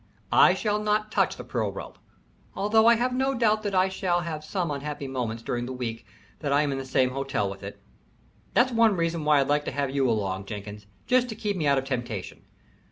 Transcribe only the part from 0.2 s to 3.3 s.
I shall not touch the pearl rope, although I have